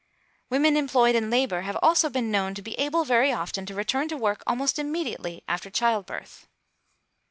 [0.49, 4.07] Women employed in labour have also been known to be able very often to return
[4.07, 6.47] to work almost immediately after child birth.